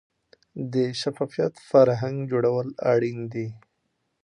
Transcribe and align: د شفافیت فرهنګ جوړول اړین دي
د 0.73 0.75
شفافیت 1.01 1.53
فرهنګ 1.69 2.17
جوړول 2.31 2.67
اړین 2.91 3.19
دي 3.33 3.47